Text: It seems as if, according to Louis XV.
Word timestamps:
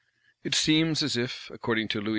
It 0.43 0.55
seems 0.55 1.03
as 1.03 1.15
if, 1.15 1.51
according 1.53 1.87
to 1.89 2.01
Louis 2.01 2.09
XV. 2.09 2.09